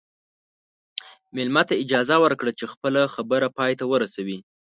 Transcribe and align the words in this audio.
مېلمه 1.35 1.63
ته 1.69 1.73
اجازه 1.83 2.15
ورکړه 2.23 2.51
چې 2.59 2.65
خپله 2.73 3.01
خبره 3.15 3.47
پای 3.57 3.71
ته 3.79 3.85
ورسوي. 3.93 4.39